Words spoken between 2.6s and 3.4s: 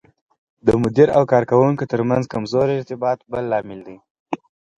ارتباط